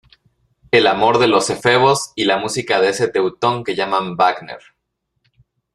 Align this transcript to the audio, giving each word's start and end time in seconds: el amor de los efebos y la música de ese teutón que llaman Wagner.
el 0.71 0.87
amor 0.87 1.19
de 1.19 1.27
los 1.27 1.51
efebos 1.51 2.11
y 2.15 2.23
la 2.25 2.37
música 2.37 2.81
de 2.81 2.89
ese 2.89 3.07
teutón 3.07 3.63
que 3.63 3.75
llaman 3.75 4.15
Wagner. 4.15 4.57